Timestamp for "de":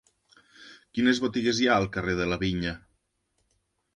2.21-2.27